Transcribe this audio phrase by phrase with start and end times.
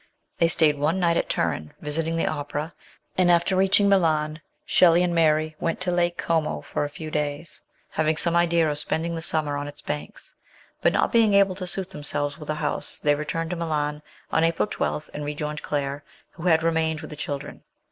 [0.39, 2.73] They stayed one night at Turin, visiting the opera;
[3.19, 7.61] and after reaching Milan, Shelley and Mary went to Lake Como for a few days,
[7.91, 10.33] having some idea of spending the summer on its banks;
[10.81, 14.01] but not being able to suit themselves with a house they returned to Milan
[14.31, 17.61] on April 12 and rejoined Claire, who had remained with the children.